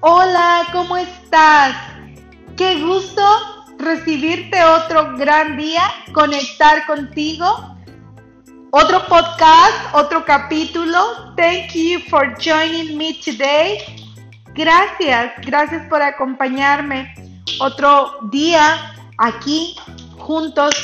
Hola, 0.00 0.64
¿cómo 0.70 0.96
estás? 0.96 1.74
Qué 2.56 2.80
gusto 2.80 3.20
recibirte 3.78 4.62
otro 4.62 5.16
gran 5.16 5.56
día, 5.56 5.82
conectar 6.12 6.86
contigo. 6.86 7.76
Otro 8.70 9.04
podcast, 9.06 9.92
otro 9.94 10.24
capítulo. 10.24 11.34
Thank 11.36 11.72
you 11.72 11.98
for 12.08 12.32
joining 12.38 12.96
me 12.96 13.14
today. 13.24 13.78
Gracias, 14.54 15.32
gracias 15.44 15.84
por 15.88 16.00
acompañarme 16.00 17.12
otro 17.58 18.18
día 18.30 18.94
aquí 19.18 19.74
juntos 20.16 20.76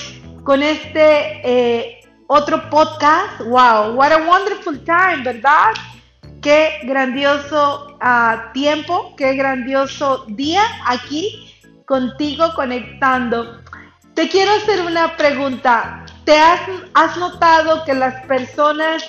con 0.43 0.61
este 0.61 1.41
eh, 1.45 2.01
otro 2.27 2.69
podcast. 2.69 3.43
Wow, 3.47 3.95
what 3.95 4.11
a 4.11 4.27
wonderful 4.29 4.77
time, 4.85 5.23
¿verdad? 5.23 5.71
Qué 6.43 6.81
grandioso 6.83 7.94
ah, 8.05 8.51
tiempo, 8.53 9.15
qué 9.17 9.35
grandioso 9.35 10.27
día 10.29 10.63
aquí 10.87 11.51
contigo 11.87 12.53
conectando. 12.55 13.61
Te 14.15 14.29
quiero 14.29 14.53
hacer 14.53 14.83
una 14.83 15.17
pregunta. 15.17 16.05
¿Te 16.25 16.39
has, 16.39 17.17
notado 17.19 17.85
que 17.85 17.95
las 17.95 18.25
personas 18.27 19.05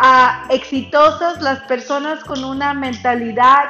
ah, 0.00 0.46
exitosas, 0.50 1.42
las 1.42 1.60
personas 1.60 2.24
con 2.24 2.42
una 2.42 2.72
mentalidad, 2.72 3.64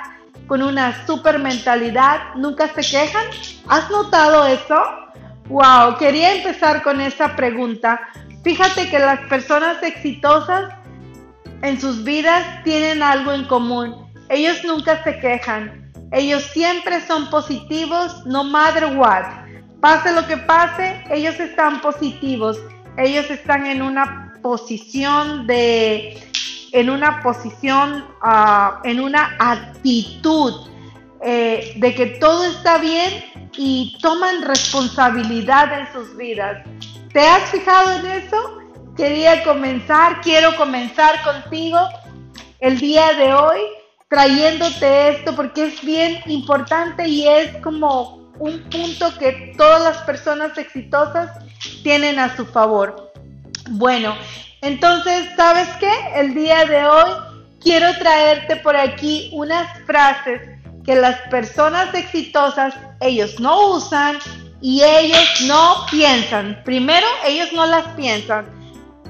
con 0.47 0.63
una 0.63 1.05
super 1.07 1.41
mentalidad, 1.41 2.35
nunca 2.37 2.69
se 2.69 2.83
quejan? 2.83 3.27
¿Has 3.69 3.91
notado 3.91 4.47
eso? 4.47 4.81
Wow, 5.49 5.97
quería 5.99 6.35
empezar 6.35 6.83
con 6.83 7.01
esa 7.01 7.35
pregunta. 7.35 8.01
Fíjate 8.45 8.89
que 8.89 8.99
las 9.01 9.21
personas 9.29 9.83
exitosas 9.83 10.73
en 11.63 11.81
sus 11.81 12.05
vidas 12.05 12.63
tienen 12.63 13.03
algo 13.03 13.33
en 13.33 13.45
común. 13.45 14.06
Ellos 14.29 14.63
nunca 14.65 15.03
se 15.05 15.19
quejan. 15.19 15.93
Ellos 16.13 16.43
siempre 16.53 17.05
son 17.07 17.29
positivos, 17.31 18.25
no 18.27 18.45
matter 18.45 18.97
what. 18.97 19.25
Pase 19.81 20.13
lo 20.13 20.27
que 20.27 20.37
pase, 20.37 21.03
ellos 21.11 21.39
están 21.39 21.81
positivos. 21.81 22.59
Ellos 22.97 23.31
están 23.31 23.67
en 23.67 23.83
una 23.83 24.35
posición 24.43 25.47
de, 25.47 26.19
en 26.73 26.91
una 26.91 27.21
posición, 27.23 28.05
ah, 28.23 28.81
en 28.85 29.01
una 29.01 29.37
actitud 29.39 30.69
eh, 31.23 31.75
de 31.77 31.95
que 31.95 32.07
todo 32.07 32.45
está 32.45 32.79
bien 32.79 33.25
y 33.57 33.99
toman 34.01 34.43
responsabilidad 34.43 35.79
en 35.79 35.93
sus 35.93 36.17
vidas. 36.17 36.65
¿Te 37.13 37.21
has 37.21 37.51
fijado 37.51 37.99
en 37.99 38.07
eso? 38.07 38.67
quería 38.97 39.45
comenzar, 39.45 40.21
quiero 40.23 40.57
comenzar 40.57 41.23
contigo 41.23 41.79
el 42.61 42.79
día 42.79 43.13
de 43.13 43.35
hoy 43.35 43.61
trayéndote 44.09 45.09
esto 45.09 45.35
porque 45.35 45.67
es 45.67 45.83
bien 45.83 46.21
importante 46.27 47.09
y 47.09 47.27
es 47.27 47.57
como 47.59 48.33
un 48.39 48.63
punto 48.71 49.17
que 49.19 49.55
todas 49.57 49.83
las 49.83 49.99
personas 49.99 50.57
exitosas 50.59 51.31
tienen 51.83 52.19
a 52.19 52.37
su 52.37 52.47
favor. 52.47 53.13
Bueno, 53.71 54.15
entonces, 54.61 55.29
¿sabes 55.37 55.69
qué? 55.81 55.91
El 56.15 56.35
día 56.35 56.65
de 56.67 56.85
hoy 56.85 57.11
quiero 57.61 57.97
traerte 57.99 58.57
por 58.57 58.77
aquí 58.77 59.31
unas 59.33 59.67
frases 59.87 60.41
que 60.85 60.95
las 60.95 61.17
personas 61.31 61.93
exitosas, 61.95 62.75
ellos 63.01 63.41
no 63.41 63.71
usan 63.71 64.19
y 64.61 64.83
ellos 64.83 65.41
no 65.47 65.85
piensan. 65.91 66.63
Primero, 66.65 67.07
ellos 67.25 67.53
no 67.53 67.67
las 67.67 67.87
piensan. 67.97 68.47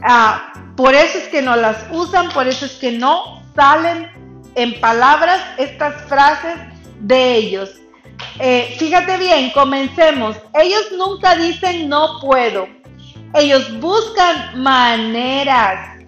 Ah, 0.03 0.53
por 0.75 0.95
eso 0.95 1.19
es 1.19 1.29
que 1.29 1.43
no 1.43 1.55
las 1.55 1.85
usan, 1.91 2.31
por 2.31 2.49
eso 2.49 2.65
es 2.65 2.73
que 2.73 2.93
no 2.93 3.43
salen 3.55 4.26
en 4.57 4.79
palabras 4.81 5.41
estas 5.59 6.03
frases 6.09 6.57
de 7.01 7.37
ellos. 7.37 7.71
Eh, 8.41 8.75
fíjate 8.79 9.17
bien, 9.19 9.51
comencemos. 9.51 10.37
Ellos 10.55 10.93
nunca 10.97 11.37
dicen 11.37 11.89
no 11.89 12.19
puedo. 12.21 12.67
Ellos 13.35 13.79
buscan 13.81 14.63
maneras 14.63 15.99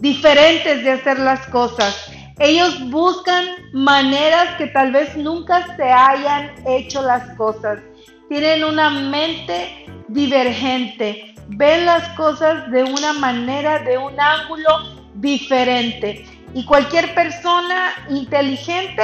diferentes 0.00 0.82
de 0.82 0.92
hacer 0.92 1.18
las 1.18 1.46
cosas. 1.48 2.10
Ellos 2.38 2.78
buscan 2.90 3.44
maneras 3.72 4.56
que 4.56 4.66
tal 4.66 4.92
vez 4.92 5.16
nunca 5.16 5.76
se 5.76 5.84
hayan 5.84 6.52
hecho 6.66 7.02
las 7.02 7.36
cosas. 7.36 7.80
Tienen 8.28 8.64
una 8.64 8.90
mente 8.90 9.86
divergente 10.08 11.28
ven 11.48 11.86
las 11.86 12.08
cosas 12.10 12.70
de 12.70 12.84
una 12.84 13.12
manera, 13.14 13.78
de 13.80 13.96
un 13.96 14.18
ángulo 14.20 14.70
diferente. 15.14 16.26
Y 16.54 16.64
cualquier 16.64 17.14
persona 17.14 17.92
inteligente, 18.08 19.02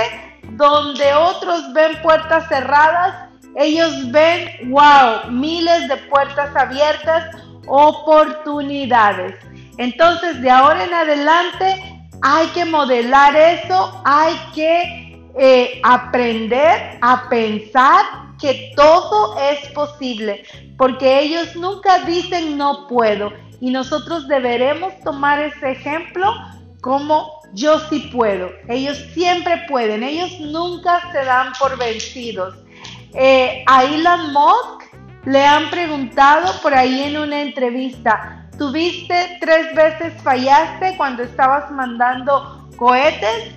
donde 0.51 1.13
otros 1.15 1.73
ven 1.73 2.01
puertas 2.03 2.49
cerradas, 2.49 3.29
ellos 3.57 4.11
ven, 4.11 4.71
wow, 4.71 5.31
miles 5.31 5.89
de 5.89 5.97
puertas 6.09 6.55
abiertas, 6.57 7.37
oportunidades. 7.67 9.35
Entonces, 9.79 10.41
de 10.41 10.51
ahora 10.51 10.85
en 10.85 10.95
adelante, 10.95 11.95
hay 12.23 12.47
que 12.49 12.65
modelar 12.65 13.37
eso, 13.37 14.01
hay 14.05 14.35
que 14.55 15.05
eh, 15.39 15.81
aprender 15.83 16.99
a 17.01 17.29
pensar 17.29 18.05
que 18.41 18.73
todo 18.77 19.37
es 19.39 19.69
posible, 19.73 20.45
porque 20.77 21.21
ellos 21.21 21.55
nunca 21.57 22.01
dicen 22.01 22.57
no 22.57 22.87
puedo 22.89 23.33
y 23.61 23.71
nosotros 23.71 24.29
deberemos 24.29 24.93
tomar 25.01 25.41
ese 25.41 25.73
ejemplo 25.73 26.33
como 26.85 27.41
yo 27.55 27.81
sí 27.89 28.11
puedo. 28.13 28.51
Ellos 28.69 28.99
siempre 29.15 29.65
pueden, 29.71 30.03
ellos 30.03 30.39
nunca 30.39 31.01
se 31.13 31.25
dan 31.25 31.55
por 31.59 31.79
vencidos. 31.79 32.55
Eh, 33.15 33.65
a 33.67 33.85
Elon 33.85 34.35
Musk 34.35 34.93
le 35.25 35.47
han 35.47 35.71
preguntado 35.71 36.61
por 36.61 36.75
ahí 36.75 37.05
en 37.05 37.17
una 37.17 37.41
entrevista, 37.41 38.51
¿tuviste 38.59 39.39
tres 39.41 39.75
veces 39.75 40.13
fallaste 40.23 40.95
cuando 40.99 41.23
estabas 41.23 41.71
mandando 41.71 42.69
cohetes 42.77 43.55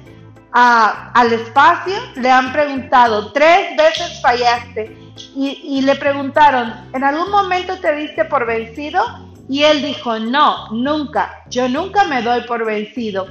al 0.53 1.33
espacio? 1.33 1.95
Le 2.15 2.31
han 2.31 2.53
preguntado, 2.53 3.33
tres 3.33 3.75
veces 3.75 4.21
fallaste 4.21 4.97
y, 5.35 5.81
le 5.81 5.95
preguntaron, 5.95 6.73
¿en 6.93 7.03
algún 7.03 7.29
momento 7.29 7.77
te 7.79 7.93
diste 7.93 8.23
por 8.23 8.45
vencido? 8.45 9.26
Y 9.49 9.63
él 9.63 9.81
dijo, 9.81 10.19
no, 10.19 10.69
nunca, 10.71 11.43
yo 11.49 11.69
nunca 11.69 12.03
me 12.05 12.21
doy 12.21 12.41
por 12.41 12.65
vencido. 12.65 13.27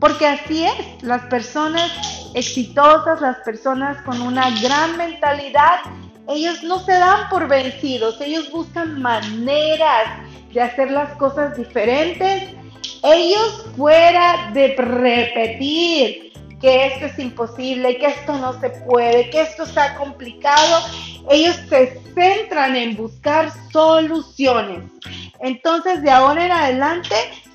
Porque 0.00 0.26
así 0.26 0.64
es, 0.64 1.02
las 1.02 1.22
personas 1.26 1.90
exitosas, 2.34 3.20
las 3.20 3.38
personas 3.38 4.02
con 4.02 4.20
una 4.20 4.50
gran 4.60 4.96
mentalidad, 4.96 5.80
ellos 6.28 6.62
no 6.62 6.80
se 6.80 6.92
dan 6.92 7.28
por 7.30 7.48
vencidos, 7.48 8.20
ellos 8.20 8.50
buscan 8.50 9.00
maneras 9.00 10.20
de 10.52 10.60
hacer 10.60 10.90
las 10.90 11.10
cosas 11.16 11.56
diferentes. 11.56 12.50
Ellos 13.02 13.66
fuera 13.76 14.50
de 14.52 14.74
repetir 14.76 16.32
que 16.60 16.86
esto 16.86 17.06
es 17.06 17.18
imposible, 17.18 17.98
que 17.98 18.06
esto 18.06 18.36
no 18.38 18.58
se 18.60 18.70
puede, 18.70 19.30
que 19.30 19.42
esto 19.42 19.64
está 19.64 19.94
complicado, 19.96 20.82
ellos 21.30 21.56
se 21.68 22.00
centran 22.14 22.74
en 22.76 22.96
buscar 22.96 23.52
soluciones. 23.72 24.82
Entonces, 25.40 26.02
de 26.02 26.10
ahora 26.10 26.46
en 26.46 26.52
adelante, 26.52 27.14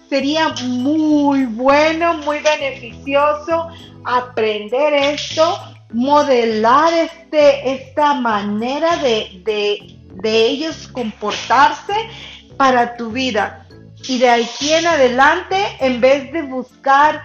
sería 0.09 0.50
muy 0.64 1.46
bueno, 1.46 2.16
muy 2.16 2.40
beneficioso 2.40 3.69
aprender 4.03 4.94
esto, 4.94 5.59
modelar 5.94 6.94
este, 6.94 7.72
esta 7.72 8.14
manera 8.14 8.97
de, 8.97 9.42
de, 9.46 9.97
de 10.22 10.46
ellos 10.47 10.88
comportarse 10.88 11.94
para 12.58 12.97
tu 12.97 13.12
vida. 13.12 13.66
Y 14.08 14.18
de 14.18 14.30
aquí 14.30 14.74
en 14.74 14.88
adelante, 14.88 15.57
en 15.80 16.01
vez 16.01 16.31
de 16.31 16.42
buscar 16.42 17.22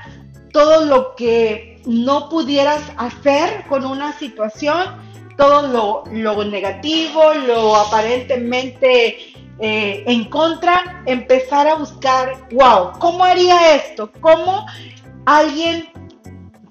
todo 0.52 0.84
lo 0.84 1.14
que 1.16 1.80
no 1.86 2.28
pudieras 2.28 2.82
hacer 2.96 3.64
con 3.68 3.86
una 3.86 4.12
situación, 4.18 4.84
todo 5.36 6.04
lo, 6.12 6.44
negativo, 6.44 7.34
lo 7.46 7.76
aparentemente 7.76 9.34
eh, 9.58 10.04
en 10.06 10.24
contra, 10.24 11.02
empezar 11.06 11.66
a 11.66 11.76
buscar, 11.76 12.48
wow, 12.52 12.92
¿cómo 12.98 13.24
haría 13.24 13.76
esto? 13.76 14.10
¿Cómo 14.20 14.66
alguien 15.24 15.88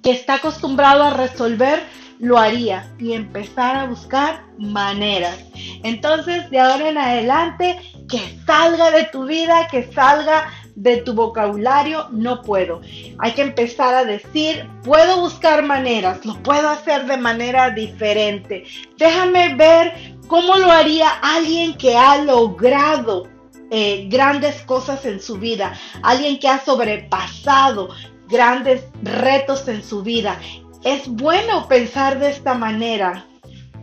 que 0.03 0.11
está 0.11 0.35
acostumbrado 0.35 1.03
a 1.03 1.11
resolver 1.11 1.83
lo 2.19 2.37
haría? 2.37 2.93
Y 2.99 3.13
empezar 3.13 3.75
a 3.75 3.85
buscar 3.85 4.43
maneras. 4.57 5.37
Entonces, 5.83 6.49
de 6.51 6.59
ahora 6.59 6.89
en 6.89 6.97
adelante, 6.97 7.79
que 8.07 8.39
salga 8.45 8.91
de 8.91 9.05
tu 9.05 9.25
vida, 9.25 9.67
que 9.67 9.91
salga 9.91 10.51
de 10.75 10.97
tu 10.97 11.13
vocabulario, 11.13 12.07
no 12.11 12.41
puedo. 12.41 12.81
Hay 13.19 13.31
que 13.31 13.41
empezar 13.41 13.95
a 13.95 14.03
decir, 14.03 14.67
puedo 14.83 15.21
buscar 15.21 15.63
maneras, 15.63 16.25
lo 16.25 16.35
puedo 16.43 16.69
hacer 16.69 17.05
de 17.05 17.17
manera 17.17 17.69
diferente. 17.69 18.65
Déjame 18.97 19.55
ver 19.55 20.14
cómo 20.27 20.55
lo 20.55 20.71
haría 20.71 21.09
alguien 21.09 21.77
que 21.77 21.97
ha 21.97 22.17
logrado 22.17 23.27
eh, 23.71 24.07
grandes 24.09 24.61
cosas 24.61 25.05
en 25.05 25.19
su 25.19 25.37
vida, 25.37 25.77
alguien 26.03 26.39
que 26.39 26.47
ha 26.47 26.63
sobrepasado 26.63 27.89
grandes 28.27 28.83
retos 29.01 29.67
en 29.67 29.83
su 29.83 30.03
vida. 30.03 30.39
es 30.83 31.07
bueno 31.07 31.67
pensar 31.67 32.19
de 32.19 32.29
esta 32.29 32.53
manera. 32.53 33.25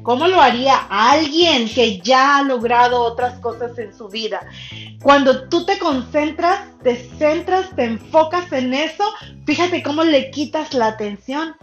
¿Cómo 0.04 0.26
lo 0.26 0.40
haría 0.40 0.76
alguien 0.88 1.68
que 1.68 1.98
ya 1.98 2.38
ha 2.38 2.42
logrado 2.42 3.02
otras 3.02 3.38
cosas 3.40 3.76
en 3.78 3.96
su 3.96 4.08
vida? 4.08 4.40
Cuando 5.00 5.48
tú 5.48 5.64
te 5.64 5.78
concentras, 5.78 6.60
te 6.82 6.96
centras, 7.18 7.74
te 7.76 7.84
enfocas 7.84 8.52
en 8.52 8.74
eso, 8.74 9.04
fíjate 9.46 9.82
cómo 9.82 10.02
le 10.02 10.30
quitas 10.30 10.74
la 10.74 10.88
atención. 10.88 11.54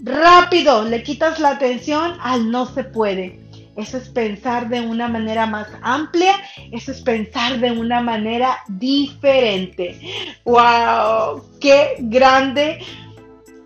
Rápido, 0.00 0.84
le 0.84 1.02
quitas 1.02 1.38
la 1.40 1.50
atención 1.50 2.16
al 2.20 2.50
no 2.50 2.66
se 2.66 2.84
puede. 2.84 3.47
Eso 3.78 3.96
es 3.96 4.08
pensar 4.08 4.68
de 4.68 4.80
una 4.80 5.06
manera 5.06 5.46
más 5.46 5.68
amplia, 5.82 6.34
eso 6.72 6.90
es 6.90 7.00
pensar 7.00 7.60
de 7.60 7.70
una 7.70 8.00
manera 8.00 8.58
diferente. 8.66 10.00
¡Wow! 10.44 11.44
¡Qué 11.60 11.94
grande! 12.00 12.80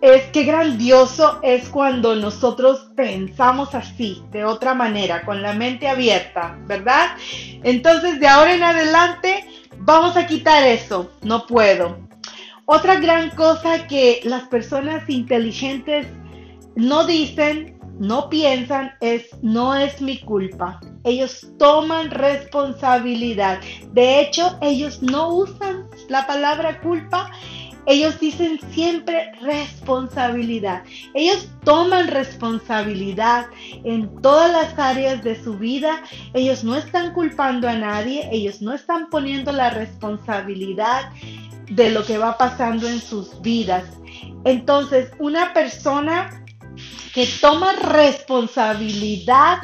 Es 0.01 0.21
que 0.25 0.43
grandioso 0.43 1.39
es 1.41 1.67
cuando 1.67 2.13
nosotros 2.13 2.91
pensamos 2.95 3.73
así, 3.73 4.21
de 4.31 4.45
otra 4.45 4.75
manera, 4.75 5.23
con 5.25 5.41
la 5.41 5.53
mente 5.53 5.87
abierta, 5.87 6.59
¿verdad? 6.67 7.17
Entonces, 7.63 8.19
de 8.19 8.27
ahora 8.27 8.53
en 8.53 8.61
adelante, 8.61 9.47
vamos 9.79 10.15
a 10.15 10.27
quitar 10.27 10.61
eso. 10.67 11.11
No 11.23 11.47
puedo. 11.47 11.97
Otra 12.65 12.99
gran 12.99 13.31
cosa 13.31 13.87
que 13.87 14.21
las 14.25 14.43
personas 14.43 15.09
inteligentes 15.09 16.05
no 16.75 17.07
dicen, 17.07 17.79
no 17.99 18.29
piensan, 18.29 18.91
es 19.01 19.27
no 19.41 19.75
es 19.75 20.01
mi 20.01 20.19
culpa. 20.19 20.79
Ellos 21.03 21.47
toman 21.57 22.11
responsabilidad. 22.11 23.59
De 23.93 24.21
hecho, 24.21 24.57
ellos 24.61 25.01
no 25.01 25.29
usan 25.29 25.87
la 26.09 26.25
palabra 26.27 26.81
culpa 26.81 27.31
ellos 27.85 28.19
dicen 28.19 28.59
siempre 28.71 29.33
responsabilidad. 29.41 30.83
Ellos 31.13 31.49
toman 31.65 32.07
responsabilidad 32.07 33.47
en 33.83 34.09
todas 34.21 34.51
las 34.51 34.79
áreas 34.79 35.23
de 35.23 35.41
su 35.41 35.57
vida. 35.57 36.01
Ellos 36.33 36.63
no 36.63 36.75
están 36.75 37.13
culpando 37.13 37.67
a 37.67 37.75
nadie. 37.75 38.29
Ellos 38.31 38.61
no 38.61 38.73
están 38.73 39.09
poniendo 39.09 39.51
la 39.51 39.69
responsabilidad 39.69 41.09
de 41.69 41.89
lo 41.89 42.05
que 42.05 42.17
va 42.17 42.37
pasando 42.37 42.87
en 42.87 43.01
sus 43.01 43.41
vidas. 43.41 43.83
Entonces, 44.45 45.11
una 45.19 45.53
persona 45.53 46.42
que 47.13 47.27
toma 47.39 47.73
responsabilidad 47.73 49.59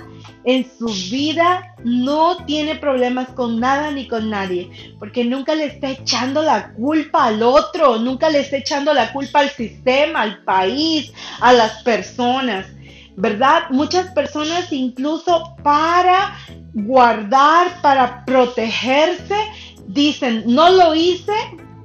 en 0.46 0.66
su 0.78 0.86
vida 1.10 1.76
no 1.84 2.46
tiene 2.46 2.76
problemas 2.76 3.30
con 3.30 3.60
nada 3.60 3.92
ni 3.92 4.08
con 4.08 4.30
nadie, 4.30 4.70
porque 5.00 5.26
nunca 5.26 5.56
le 5.56 5.66
está 5.66 5.90
echando 5.90 6.42
la 6.44 6.74
culpa 6.74 7.26
al 7.26 7.42
otro, 7.42 7.98
nunca 7.98 8.30
le 8.30 8.42
está 8.42 8.58
echando 8.58 8.94
la 8.94 9.12
culpa 9.12 9.40
al 9.40 9.50
sistema, 9.50 10.22
al 10.22 10.44
país, 10.44 11.12
a 11.42 11.54
las 11.54 11.84
personas. 11.84 12.68
¿Verdad? 13.16 13.64
Muchas 13.72 14.12
personas 14.12 14.72
incluso 14.72 15.56
para 15.62 16.38
guardar, 16.74 17.82
para 17.82 18.24
protegerse, 18.24 19.36
dicen, 19.88 20.44
no 20.46 20.70
lo 20.70 20.96
hice 20.96 21.34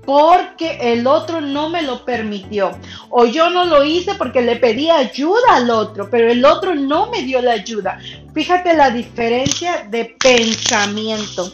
porque 0.05 0.79
el 0.93 1.07
otro 1.07 1.41
no 1.41 1.69
me 1.69 1.83
lo 1.83 2.05
permitió. 2.05 2.73
O 3.11 3.27
yo 3.27 3.51
no 3.51 3.65
lo 3.65 3.85
hice 3.85 4.15
porque 4.15 4.43
le 4.43 4.57
pedí 4.57 4.91
ayuda 4.91 5.57
al 5.57 5.71
otro, 5.71 6.09
pero 6.11 6.31
el 6.31 6.45
otro 6.45 6.75
no 6.75 7.11
me 7.11 7.23
dio 7.23 7.41
la 7.41 7.53
ayuda. 7.53 7.99
Fíjate 8.35 8.75
la 8.75 8.91
diferencia 8.91 9.87
de 9.91 10.17
pensamiento 10.19 11.53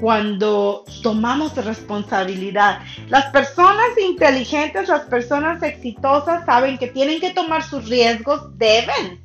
cuando 0.00 0.84
tomamos 1.02 1.54
responsabilidad. 1.56 2.80
Las 3.08 3.26
personas 3.26 3.98
inteligentes, 4.00 4.88
las 4.88 5.02
personas 5.02 5.62
exitosas 5.62 6.44
saben 6.46 6.78
que 6.78 6.88
tienen 6.88 7.20
que 7.20 7.30
tomar 7.30 7.62
sus 7.62 7.88
riesgos, 7.88 8.56
deben 8.56 9.20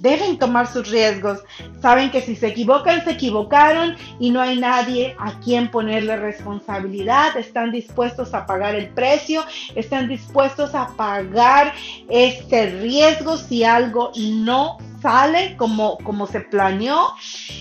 deben 0.00 0.38
tomar 0.38 0.66
sus 0.66 0.88
riesgos. 0.88 1.40
Saben 1.80 2.10
que 2.10 2.20
si 2.20 2.36
se 2.36 2.48
equivocan, 2.48 3.04
se 3.04 3.12
equivocaron 3.12 3.96
y 4.18 4.30
no 4.30 4.40
hay 4.40 4.58
nadie 4.58 5.14
a 5.18 5.38
quien 5.40 5.70
ponerle 5.70 6.16
responsabilidad. 6.16 7.36
Están 7.36 7.72
dispuestos 7.72 8.34
a 8.34 8.46
pagar 8.46 8.74
el 8.74 8.88
precio, 8.88 9.44
están 9.74 10.08
dispuestos 10.08 10.74
a 10.74 10.88
pagar 10.96 11.72
este 12.08 12.70
riesgo 12.80 13.36
si 13.36 13.64
algo 13.64 14.12
no 14.16 14.78
sale 15.00 15.56
como, 15.56 15.98
como 15.98 16.26
se 16.26 16.40
planeó. 16.40 17.14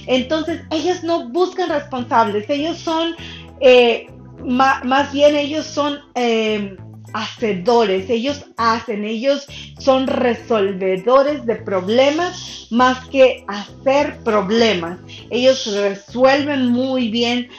Entonces 0.07 0.61
ellos 0.71 1.03
no 1.03 1.29
buscan 1.29 1.69
responsables, 1.69 2.49
ellos 2.49 2.77
son, 2.77 3.15
eh, 3.59 4.07
más 4.43 5.11
bien 5.11 5.35
ellos 5.35 5.65
son... 5.65 5.99
Eh, 6.15 6.77
hacedores, 7.13 8.09
ellos 8.09 8.45
hacen, 8.57 9.05
ellos 9.05 9.47
son 9.79 10.07
resolvedores 10.07 11.45
de 11.45 11.55
problemas 11.55 12.67
más 12.69 13.07
que 13.07 13.43
hacer 13.47 14.19
problemas. 14.23 14.99
Ellos 15.29 15.65
resuelven 15.73 16.67
muy 16.67 17.09
bien 17.09 17.49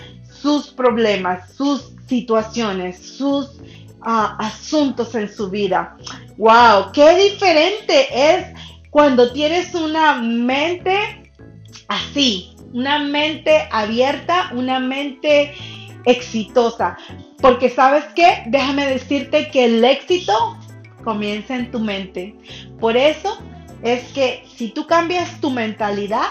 sus 0.41 0.69
problemas, 0.69 1.53
sus 1.55 1.93
situaciones, 2.07 2.99
sus 2.99 3.61
ah, 4.03 4.37
asuntos 4.39 5.15
en 5.15 5.33
su 5.33 5.51
vida. 5.51 5.97
¡Wow! 6.37 6.93
¡Qué 6.93 7.31
diferente 7.31 8.07
es 8.11 8.47
cuando 8.91 9.33
tienes 9.33 9.75
una 9.75 10.15
mente 10.15 11.33
así! 11.89 12.55
Una 12.73 13.01
mente 13.01 13.69
abierta, 13.73 14.53
una 14.55 14.79
mente 14.79 15.53
exitosa. 16.05 16.97
Porque 17.41 17.71
sabes 17.71 18.05
qué, 18.15 18.43
déjame 18.47 18.87
decirte 18.87 19.51
que 19.51 19.65
el 19.65 19.85
éxito 19.85 20.59
comienza 21.05 21.57
en 21.57 21.71
tu 21.71 21.81
mente. 21.81 22.37
Por 22.79 22.97
eso 22.97 23.39
es 23.83 24.05
que 24.13 24.45
si 24.57 24.69
tú 24.69 24.87
cambias 24.87 25.41
tu 25.41 25.51
mentalidad, 25.51 26.27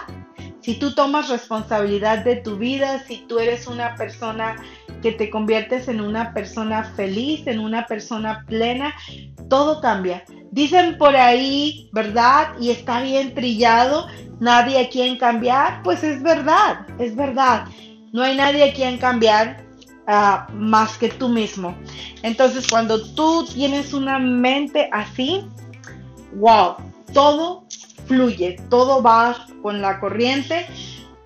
si 0.61 0.75
tú 0.75 0.93
tomas 0.93 1.29
responsabilidad 1.29 2.23
de 2.23 2.35
tu 2.35 2.57
vida, 2.57 3.03
si 3.07 3.25
tú 3.27 3.39
eres 3.39 3.65
una 3.65 3.95
persona 3.95 4.55
que 5.01 5.11
te 5.11 5.29
conviertes 5.29 5.87
en 5.87 6.01
una 6.01 6.33
persona 6.33 6.83
feliz, 6.83 7.47
en 7.47 7.59
una 7.59 7.87
persona 7.87 8.43
plena, 8.45 8.93
todo 9.49 9.81
cambia. 9.81 10.23
Dicen 10.51 10.97
por 10.97 11.15
ahí, 11.15 11.89
¿verdad? 11.93 12.49
Y 12.59 12.69
está 12.69 13.01
bien 13.01 13.33
trillado, 13.33 14.07
nadie 14.39 14.79
a 14.79 14.89
quien 14.89 15.17
cambiar. 15.17 15.81
Pues 15.83 16.03
es 16.03 16.21
verdad, 16.21 16.85
es 16.99 17.15
verdad. 17.15 17.65
No 18.11 18.21
hay 18.21 18.35
nadie 18.35 18.69
a 18.69 18.73
quien 18.73 18.97
cambiar 18.97 19.68
Ah, 20.11 20.47
más 20.53 20.97
que 20.97 21.09
tú 21.09 21.29
mismo. 21.29 21.77
Entonces, 22.23 22.65
cuando 22.67 23.13
tú 23.13 23.45
tienes 23.45 23.93
una 23.93 24.17
mente 24.17 24.89
así, 24.91 25.45
wow, 26.33 26.77
todo 27.13 27.65
fluye, 28.07 28.59
todo 28.71 29.03
va 29.03 29.45
con 29.61 29.83
la 29.83 29.99
corriente 29.99 30.65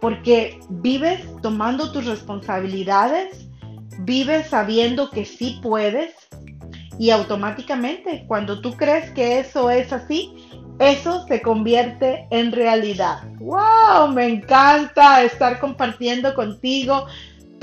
porque 0.02 0.60
vives 0.68 1.22
tomando 1.42 1.94
tus 1.94 2.06
responsabilidades, 2.06 3.48
vives 4.00 4.50
sabiendo 4.50 5.10
que 5.12 5.24
sí 5.24 5.62
puedes 5.64 6.14
y 7.00 7.12
automáticamente 7.12 8.26
cuando 8.28 8.60
tú 8.60 8.74
crees 8.74 9.10
que 9.12 9.40
eso 9.40 9.72
es 9.72 9.94
así, 9.94 10.36
eso 10.80 11.26
se 11.28 11.42
convierte 11.42 12.28
en 12.32 12.52
realidad. 12.52 13.24
¡Wow! 13.40 14.10
Me 14.14 14.28
encanta 14.28 15.24
estar 15.24 15.62
compartiendo 15.62 16.34
contigo 16.34 17.06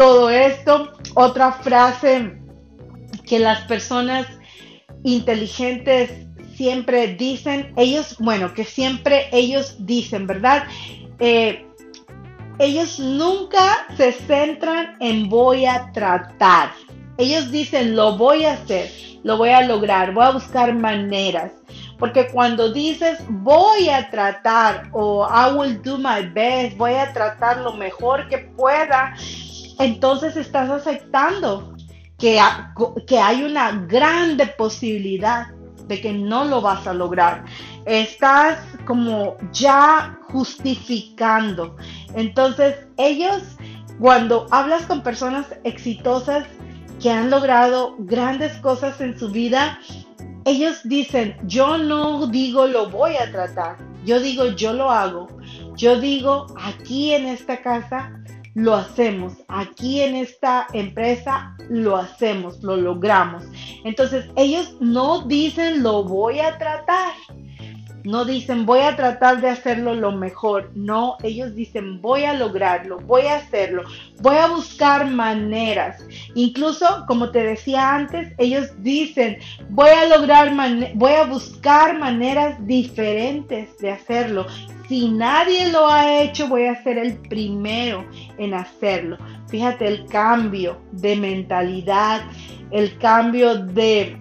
todo 0.00 0.30
esto. 0.30 0.92
Otra 1.14 1.52
frase 1.52 2.38
que 3.26 3.38
las 3.38 3.60
personas 3.66 4.26
inteligentes 5.04 6.10
siempre 6.56 7.08
dicen, 7.08 7.74
ellos, 7.76 8.16
bueno, 8.18 8.54
que 8.54 8.64
siempre 8.64 9.28
ellos 9.30 9.76
dicen, 9.80 10.26
¿verdad? 10.26 10.64
Eh, 11.18 11.66
ellos 12.58 12.98
nunca 12.98 13.86
se 13.98 14.12
centran 14.12 14.96
en 15.00 15.28
voy 15.28 15.66
a 15.66 15.92
tratar. 15.92 16.70
Ellos 17.18 17.50
dicen, 17.50 17.94
lo 17.94 18.16
voy 18.16 18.46
a 18.46 18.54
hacer, 18.54 18.90
lo 19.22 19.36
voy 19.36 19.50
a 19.50 19.66
lograr, 19.66 20.14
voy 20.14 20.24
a 20.24 20.30
buscar 20.30 20.74
maneras. 20.74 21.52
Porque 21.98 22.28
cuando 22.28 22.72
dices 22.72 23.18
voy 23.28 23.90
a 23.90 24.08
tratar 24.10 24.88
o 24.92 25.28
I 25.28 25.54
will 25.54 25.82
do 25.82 25.98
my 25.98 26.26
best, 26.32 26.78
voy 26.78 26.94
a 26.94 27.12
tratar 27.12 27.58
lo 27.58 27.74
mejor 27.74 28.26
que 28.30 28.38
pueda, 28.38 29.14
entonces 29.80 30.36
estás 30.36 30.70
aceptando 30.70 31.74
que, 32.18 32.38
que 33.06 33.18
hay 33.18 33.42
una 33.42 33.72
grande 33.88 34.46
posibilidad 34.46 35.48
de 35.88 36.00
que 36.00 36.12
no 36.12 36.44
lo 36.44 36.60
vas 36.60 36.86
a 36.86 36.94
lograr. 36.94 37.44
Estás 37.86 38.58
como 38.86 39.36
ya 39.52 40.18
justificando. 40.28 41.76
Entonces 42.14 42.76
ellos, 42.98 43.42
cuando 43.98 44.46
hablas 44.50 44.82
con 44.82 45.02
personas 45.02 45.46
exitosas 45.64 46.46
que 47.00 47.10
han 47.10 47.30
logrado 47.30 47.96
grandes 48.00 48.52
cosas 48.58 49.00
en 49.00 49.18
su 49.18 49.30
vida, 49.30 49.78
ellos 50.44 50.80
dicen, 50.84 51.36
yo 51.44 51.78
no 51.78 52.26
digo 52.26 52.66
lo 52.66 52.90
voy 52.90 53.16
a 53.16 53.30
tratar, 53.32 53.78
yo 54.04 54.20
digo 54.20 54.46
yo 54.46 54.72
lo 54.72 54.90
hago. 54.90 55.28
Yo 55.76 55.98
digo, 55.98 56.46
aquí 56.62 57.14
en 57.14 57.26
esta 57.26 57.62
casa 57.62 58.19
lo 58.54 58.74
hacemos. 58.74 59.34
Aquí 59.48 60.00
en 60.00 60.16
esta 60.16 60.66
empresa 60.72 61.56
lo 61.68 61.96
hacemos, 61.96 62.62
lo 62.62 62.76
logramos. 62.76 63.44
Entonces 63.84 64.26
ellos 64.36 64.76
no 64.80 65.26
dicen 65.26 65.82
lo 65.82 66.04
voy 66.04 66.40
a 66.40 66.58
tratar. 66.58 67.14
No 68.04 68.24
dicen 68.24 68.66
voy 68.66 68.80
a 68.80 68.96
tratar 68.96 69.40
de 69.40 69.48
hacerlo 69.48 69.94
lo 69.94 70.12
mejor. 70.12 70.70
No, 70.74 71.16
ellos 71.22 71.54
dicen 71.54 72.00
voy 72.00 72.24
a 72.24 72.34
lograrlo, 72.34 72.98
voy 73.00 73.22
a 73.22 73.36
hacerlo, 73.36 73.84
voy 74.20 74.36
a 74.36 74.46
buscar 74.48 75.06
maneras. 75.06 76.04
Incluso, 76.34 77.04
como 77.06 77.30
te 77.30 77.42
decía 77.42 77.94
antes, 77.94 78.32
ellos 78.38 78.68
dicen 78.78 79.38
voy 79.68 79.90
a 79.90 80.06
lograr, 80.06 80.52
voy 80.94 81.12
a 81.12 81.24
buscar 81.24 81.98
maneras 81.98 82.56
diferentes 82.66 83.76
de 83.78 83.90
hacerlo. 83.90 84.46
Si 84.90 85.08
nadie 85.08 85.70
lo 85.70 85.86
ha 85.86 86.20
hecho, 86.20 86.48
voy 86.48 86.66
a 86.66 86.82
ser 86.82 86.98
el 86.98 87.16
primero 87.28 88.04
en 88.38 88.54
hacerlo. 88.54 89.18
Fíjate 89.46 89.86
el 89.86 90.06
cambio 90.06 90.80
de 90.90 91.14
mentalidad, 91.14 92.22
el 92.72 92.98
cambio 92.98 93.54
de, 93.54 94.20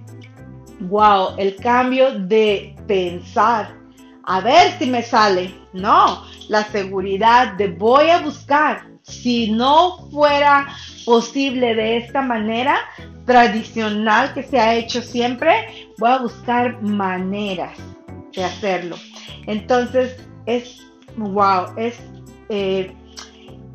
wow, 0.81 1.36
el 1.38 1.55
cambio 1.57 2.19
de 2.19 2.75
pensar. 2.88 3.75
A 4.24 4.41
ver 4.41 4.77
si 4.77 4.86
me 4.86 5.01
sale. 5.01 5.53
No, 5.74 6.24
la 6.48 6.63
seguridad 6.65 7.53
de 7.53 7.67
voy 7.67 8.09
a 8.09 8.19
buscar. 8.19 8.88
Si 9.01 9.51
no 9.51 10.09
fuera 10.12 10.67
posible 11.05 11.74
de 11.74 11.98
esta 11.98 12.21
manera 12.21 12.77
tradicional 13.25 14.33
que 14.33 14.43
se 14.43 14.59
ha 14.59 14.75
hecho 14.75 15.01
siempre, 15.01 15.89
voy 15.98 16.12
a 16.12 16.17
buscar 16.19 16.81
maneras 16.81 17.77
de 18.36 18.43
hacerlo. 18.43 18.95
Entonces, 19.48 20.15
es, 20.45 20.79
wow, 21.17 21.65
es, 21.77 22.00
eh, 22.50 22.93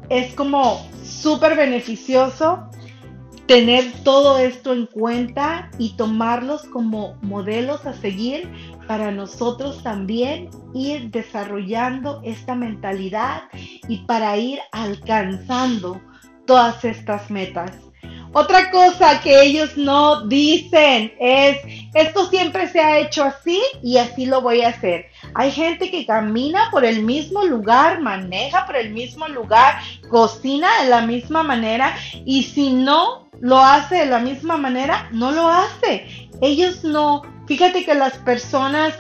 es 0.09 0.35
como 0.35 0.87
súper 1.05 1.57
beneficioso 1.57 2.69
tener 3.47 3.93
todo 4.05 4.39
esto 4.39 4.73
en 4.73 4.87
cuenta 4.87 5.71
y 5.79 5.97
tomarlos 5.97 6.63
como 6.65 7.17
modelos 7.23 7.85
a 7.87 7.93
seguir 7.93 8.51
para 8.87 9.11
nosotros 9.11 9.83
también 9.83 10.49
ir 10.73 11.11
desarrollando 11.11 12.21
esta 12.25 12.55
mentalidad 12.55 13.43
y 13.89 13.99
para 14.07 14.37
ir 14.37 14.61
alcanzando 14.73 16.01
todas 16.47 16.85
estas 16.85 17.31
metas. 17.31 17.73
Otra 18.37 18.73
cosa 18.73 19.21
que 19.21 19.43
ellos 19.43 19.77
no 19.77 20.27
dicen 20.27 21.13
es, 21.21 21.57
esto 21.95 22.27
siempre 22.27 22.69
se 22.69 22.81
ha 22.81 22.99
hecho 22.99 23.23
así 23.23 23.63
y 23.81 23.97
así 23.99 24.27
lo 24.27 24.41
voy 24.41 24.63
a 24.63 24.71
hacer. 24.71 25.07
Hay 25.35 25.53
gente 25.53 25.89
que 25.89 26.05
camina 26.05 26.69
por 26.73 26.85
el 26.85 27.03
mismo 27.03 27.45
lugar, 27.45 28.01
maneja 28.01 28.67
por 28.67 28.75
el 28.75 28.93
mismo 28.93 29.29
lugar, 29.29 29.79
cocina 30.11 30.69
de 30.83 30.91
la 30.91 31.03
misma 31.03 31.45
manera 31.45 31.97
y 32.25 32.43
si 32.43 32.73
no 32.73 33.29
lo 33.41 33.59
hace 33.59 33.99
de 33.99 34.07
la 34.07 34.19
misma 34.19 34.57
manera, 34.57 35.09
no 35.13 35.31
lo 35.31 35.47
hace. 35.47 36.29
Ellos 36.43 36.83
no, 36.83 37.23
fíjate 37.47 37.85
que 37.85 37.95
las 37.95 38.19
personas... 38.19 38.95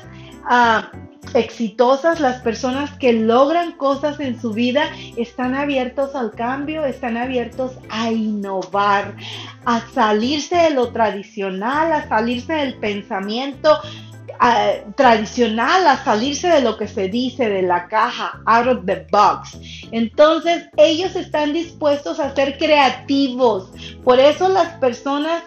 Ah, 0.49 0.93
exitosas, 1.35 2.21
las 2.21 2.41
personas 2.43 2.93
que 2.99 3.13
logran 3.13 3.73
cosas 3.73 4.21
en 4.21 4.41
su 4.41 4.53
vida, 4.53 4.91
están 5.17 5.55
abiertos 5.55 6.15
al 6.15 6.33
cambio, 6.33 6.85
están 6.85 7.17
abiertos 7.17 7.73
a 7.91 8.11
innovar, 8.11 9.17
a 9.65 9.83
salirse 9.93 10.57
de 10.57 10.71
lo 10.71 10.89
tradicional, 10.93 11.93
a 11.93 12.09
salirse 12.09 12.55
del 12.55 12.75
pensamiento 12.75 13.79
tradicional, 14.97 15.87
a 15.87 16.05
salirse 16.05 16.49
de 16.49 16.61
lo 16.61 16.77
que 16.77 16.89
se 16.89 17.09
dice 17.09 17.49
de 17.49 17.63
la 17.63 17.89
caja, 17.89 18.41
out 18.47 18.67
of 18.67 18.85
the 18.85 19.07
box. 19.11 19.59
Entonces, 19.91 20.69
ellos 20.77 21.17
están 21.17 21.53
dispuestos 21.53 22.21
a 22.21 22.35
ser 22.35 22.59
creativos. 22.59 23.71
Por 24.03 24.19
eso 24.21 24.49
las 24.49 24.75
personas 24.79 25.43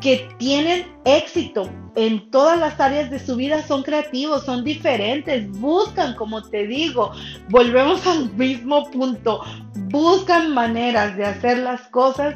que 0.00 0.28
tienen 0.38 0.86
éxito 1.04 1.70
en 1.96 2.30
todas 2.30 2.58
las 2.58 2.78
áreas 2.78 3.10
de 3.10 3.18
su 3.18 3.36
vida 3.36 3.62
son 3.66 3.82
creativos, 3.82 4.44
son 4.44 4.64
diferentes, 4.64 5.50
buscan, 5.52 6.14
como 6.14 6.42
te 6.42 6.66
digo, 6.66 7.12
volvemos 7.48 8.06
al 8.06 8.30
mismo 8.34 8.90
punto, 8.90 9.40
buscan 9.74 10.52
maneras 10.52 11.16
de 11.16 11.24
hacer 11.24 11.58
las 11.58 11.82
cosas 11.88 12.34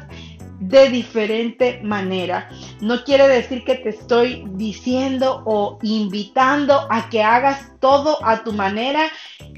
de 0.59 0.89
diferente 0.89 1.79
manera. 1.83 2.49
No 2.81 3.03
quiere 3.03 3.27
decir 3.27 3.63
que 3.63 3.75
te 3.75 3.89
estoy 3.89 4.43
diciendo 4.51 5.43
o 5.45 5.77
invitando 5.81 6.87
a 6.89 7.09
que 7.09 7.23
hagas 7.23 7.71
todo 7.79 8.23
a 8.25 8.43
tu 8.43 8.53
manera 8.53 9.09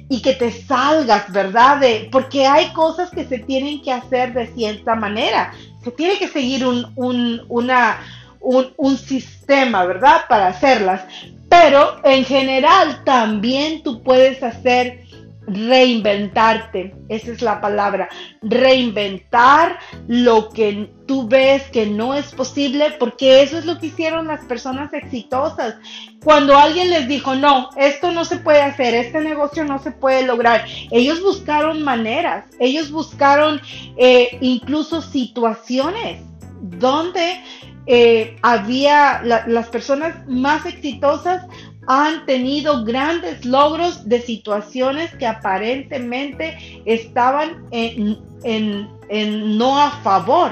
y 0.10 0.22
que 0.22 0.34
te 0.34 0.52
salgas, 0.52 1.32
¿verdad? 1.32 1.82
Porque 2.12 2.46
hay 2.46 2.72
cosas 2.74 3.10
que 3.10 3.26
se 3.26 3.40
tienen 3.40 3.82
que 3.82 3.92
hacer 3.92 4.34
de 4.34 4.48
cierta 4.48 4.96
manera 4.96 5.54
se 5.84 5.92
tiene 5.92 6.18
que 6.18 6.28
seguir 6.28 6.66
un, 6.66 7.42
una, 7.50 8.00
un, 8.40 8.98
sistema, 8.98 9.86
¿verdad? 9.86 10.22
Para 10.30 10.48
hacerlas. 10.48 11.02
Pero 11.50 12.00
en 12.04 12.26
general 12.26 13.04
también 13.04 13.84
tú 13.84 14.02
puedes 14.02 14.42
hacer 14.42 15.04
reinventarte, 15.48 16.96
esa 17.10 17.32
es 17.32 17.42
la 17.42 17.60
palabra, 17.60 18.10
reinventar 18.42 19.78
lo 20.08 20.50
que 20.50 20.90
tú 21.06 21.28
ves 21.28 21.64
que 21.72 21.86
no 21.86 22.14
es 22.16 22.32
posible, 22.34 22.96
porque 23.00 23.42
eso 23.42 23.58
es 23.58 23.66
lo 23.66 23.80
que 23.80 23.88
hicieron 23.88 24.28
las 24.28 24.44
personas 24.46 24.94
exitosas. 24.94 25.76
Cuando 26.24 26.58
alguien 26.58 26.90
les 26.90 27.08
dijo, 27.08 27.36
no, 27.36 27.70
esto 27.76 28.12
no 28.12 28.26
se 28.26 28.38
puede 28.38 28.62
hacer, 28.62 28.94
este 28.94 29.22
negocio 29.22 29.66
no 29.66 29.80
se 29.80 29.92
puede 29.92 30.26
lograr, 30.26 30.66
ellos 30.92 31.22
buscaron 31.22 31.84
maneras, 31.84 32.46
ellos 32.60 32.92
buscaron 32.92 33.62
eh, 33.98 34.38
incluso 34.42 35.02
situaciones 35.02 36.22
donde 36.62 37.42
eh, 37.86 38.38
había 38.42 39.22
las 39.24 39.68
personas 39.68 40.16
más 40.28 40.66
exitosas 40.66 41.46
han 41.88 42.26
tenido 42.26 42.84
grandes 42.86 43.46
logros 43.46 44.08
de 44.08 44.22
situaciones 44.22 45.14
que 45.16 45.28
aparentemente 45.28 46.82
estaban 46.86 47.66
en, 47.72 49.58
no 49.58 49.80
a 49.80 49.92
favor. 50.02 50.52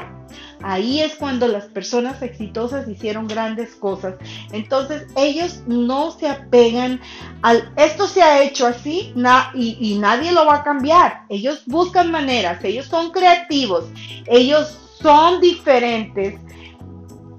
Ahí 0.64 1.00
es 1.00 1.16
cuando 1.16 1.48
las 1.48 1.66
personas 1.66 2.22
exitosas 2.22 2.88
hicieron 2.88 3.28
grandes 3.28 3.74
cosas. 3.76 4.16
Entonces 4.52 5.08
ellos 5.16 5.62
no 5.66 6.12
se 6.12 6.28
apegan 6.28 7.02
al, 7.42 7.74
esto 7.78 8.08
se 8.08 8.22
ha 8.22 8.44
hecho 8.44 8.68
así 8.68 9.12
y, 9.56 9.78
y 9.80 9.98
nadie 9.98 10.32
lo 10.32 10.46
va 10.46 10.58
a 10.58 10.64
cambiar. 10.64 11.24
Ellos 11.30 11.64
buscan 11.66 12.12
maneras, 12.12 12.64
ellos 12.64 12.86
son 12.86 13.12
creativos, 13.12 13.86
ellos 14.28 14.78
son 15.02 15.42
diferentes, 15.42 16.40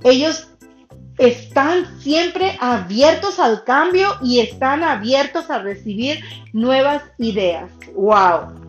ellos 0.03 0.49
están 1.27 2.01
siempre 2.01 2.57
abiertos 2.61 3.39
al 3.39 3.65
cambio 3.65 4.17
y 4.23 4.41
están 4.41 4.83
abiertos 4.83 5.51
a 5.51 5.59
recibir 5.59 6.21
nuevas 6.53 7.03
ideas. 7.19 7.71
¡Wow! 7.95 8.63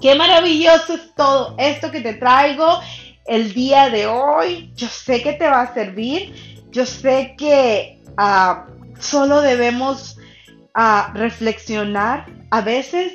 Qué 0.00 0.14
maravilloso 0.14 0.94
es 0.94 1.14
todo 1.14 1.54
esto 1.58 1.90
que 1.90 2.00
te 2.00 2.14
traigo 2.14 2.80
el 3.26 3.52
día 3.52 3.90
de 3.90 4.06
hoy. 4.06 4.72
Yo 4.76 4.88
sé 4.88 5.22
que 5.22 5.32
te 5.32 5.48
va 5.48 5.62
a 5.62 5.74
servir. 5.74 6.34
Yo 6.70 6.86
sé 6.86 7.34
que 7.36 8.02
ah, 8.16 8.66
solo 9.00 9.40
debemos 9.40 10.18
ah, 10.74 11.12
reflexionar. 11.14 12.26
A 12.50 12.60
veces 12.60 13.12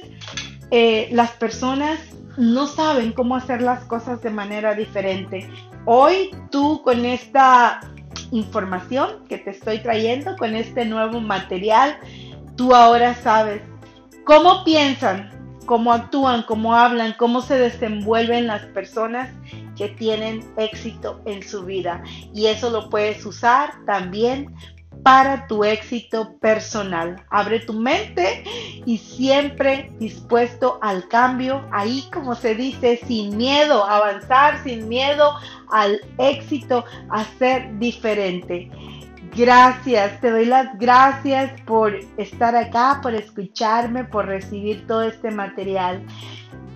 eh, 0.72 1.10
las 1.12 1.32
personas 1.32 2.00
no 2.38 2.68
saben 2.68 3.12
cómo 3.12 3.36
hacer 3.36 3.62
las 3.62 3.84
cosas 3.86 4.22
de 4.22 4.30
manera 4.30 4.74
diferente. 4.74 5.48
Hoy 5.86 6.32
tú 6.50 6.82
con 6.82 7.06
esta 7.06 7.82
información 8.34 9.24
que 9.30 9.38
te 9.38 9.52
estoy 9.52 9.80
trayendo, 9.80 10.36
con 10.38 10.56
este 10.56 10.86
nuevo 10.86 11.22
material, 11.22 11.98
tú 12.56 12.74
ahora 12.76 13.14
sabes 13.16 13.62
cómo 14.26 14.64
piensan, 14.64 15.30
cómo 15.66 15.94
actúan, 15.94 16.44
cómo 16.44 16.76
hablan, 16.76 17.16
cómo 17.18 17.42
se 17.42 17.58
desenvuelven 17.58 18.48
las 18.48 18.66
personas 18.68 19.30
que 19.78 19.90
tienen 19.90 20.44
éxito 20.58 21.22
en 21.26 21.44
su 21.44 21.64
vida. 21.64 22.04
Y 22.34 22.48
eso 22.48 22.70
lo 22.70 22.90
puedes 22.90 23.26
usar 23.26 23.74
también 23.86 24.54
para 25.04 25.48
tu 25.48 25.64
éxito 25.64 26.38
personal. 26.40 27.22
Abre 27.30 27.60
tu 27.60 27.74
mente 27.74 28.44
y 28.86 28.98
siempre 28.98 29.92
dispuesto 30.00 30.80
al 30.82 31.08
cambio, 31.10 31.68
ahí 31.72 32.06
como 32.12 32.36
se 32.36 32.56
dice, 32.56 33.00
sin 33.06 33.36
miedo 33.38 33.84
avanzar, 33.84 34.64
sin 34.64 34.88
miedo 34.88 35.34
al 35.70 36.00
éxito, 36.18 36.86
a 37.10 37.26
ser 37.38 37.78
diferente. 37.80 38.72
Gracias, 39.36 40.22
te 40.22 40.30
doy 40.30 40.46
las 40.46 40.78
gracias 40.78 41.60
por 41.62 41.96
estar 42.18 42.56
acá, 42.56 43.00
por 43.02 43.16
escucharme, 43.16 44.06
por 44.06 44.28
recibir 44.28 44.86
todo 44.88 45.02
este 45.02 45.32
material. 45.32 46.06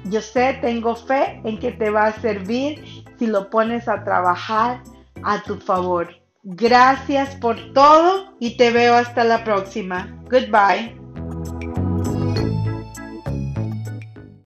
Yo 0.05 0.21
sé, 0.21 0.57
tengo 0.61 0.95
fe 0.95 1.39
en 1.43 1.59
que 1.59 1.71
te 1.71 1.89
va 1.89 2.07
a 2.07 2.13
servir 2.13 2.83
si 3.19 3.27
lo 3.27 3.49
pones 3.49 3.87
a 3.87 4.03
trabajar 4.03 4.81
a 5.23 5.41
tu 5.43 5.57
favor. 5.57 6.26
Gracias 6.49 7.35
por 7.35 7.73
todo 7.73 8.33
y 8.39 8.55
te 8.55 8.71
veo 8.71 8.95
hasta 8.95 9.25
la 9.25 9.43
próxima. 9.43 10.17
Goodbye. 10.29 10.95